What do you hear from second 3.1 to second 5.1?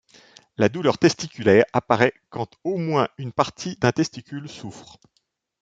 une partie d'un testicule souffre.